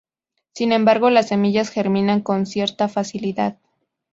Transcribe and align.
Sin 0.55 0.71
embargo 0.71 1.11
las 1.11 1.27
semillas 1.27 1.69
germinan 1.69 2.21
con 2.21 2.47
cierta 2.47 2.89
facilidad. 2.89 3.59